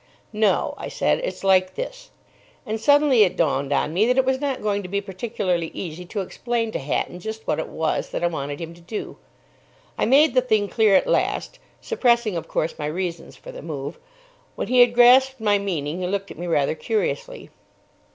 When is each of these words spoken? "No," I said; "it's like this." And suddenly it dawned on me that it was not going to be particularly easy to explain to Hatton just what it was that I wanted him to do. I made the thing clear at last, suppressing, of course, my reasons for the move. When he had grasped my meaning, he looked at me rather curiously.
"No," 0.33 0.73
I 0.79 0.87
said; 0.87 1.19
"it's 1.23 1.43
like 1.43 1.75
this." 1.75 2.09
And 2.65 2.81
suddenly 2.81 3.21
it 3.21 3.37
dawned 3.37 3.71
on 3.71 3.93
me 3.93 4.07
that 4.07 4.17
it 4.17 4.25
was 4.25 4.41
not 4.41 4.63
going 4.63 4.81
to 4.81 4.89
be 4.89 4.99
particularly 4.99 5.67
easy 5.75 6.05
to 6.07 6.21
explain 6.21 6.71
to 6.71 6.79
Hatton 6.79 7.19
just 7.19 7.45
what 7.45 7.59
it 7.59 7.67
was 7.67 8.09
that 8.09 8.23
I 8.23 8.25
wanted 8.25 8.59
him 8.59 8.73
to 8.73 8.81
do. 8.81 9.17
I 9.99 10.07
made 10.07 10.33
the 10.33 10.41
thing 10.41 10.67
clear 10.69 10.95
at 10.95 11.05
last, 11.05 11.59
suppressing, 11.81 12.35
of 12.35 12.47
course, 12.47 12.79
my 12.79 12.87
reasons 12.87 13.35
for 13.35 13.51
the 13.51 13.61
move. 13.61 13.99
When 14.55 14.69
he 14.69 14.79
had 14.79 14.95
grasped 14.95 15.39
my 15.39 15.59
meaning, 15.59 15.99
he 16.01 16.07
looked 16.07 16.31
at 16.31 16.39
me 16.39 16.47
rather 16.47 16.73
curiously. 16.73 17.51